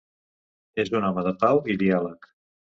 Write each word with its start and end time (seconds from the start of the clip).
És 0.85 0.89
un 1.01 1.05
home 1.11 1.27
de 1.29 1.35
pau 1.45 1.63
i 1.75 1.79
diàleg. 1.85 2.31